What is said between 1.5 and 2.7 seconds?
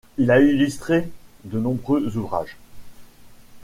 nombreux ouvrages.